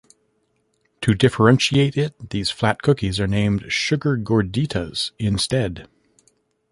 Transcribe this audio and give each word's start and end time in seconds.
To 1.01 1.13
differentiate 1.13 1.95
it, 1.95 2.31
these 2.31 2.49
flat 2.49 2.81
cookies 2.81 3.19
are 3.19 3.27
named 3.27 3.71
"sugar 3.71 4.17
gorditas" 4.17 5.11
instead. 5.19 5.87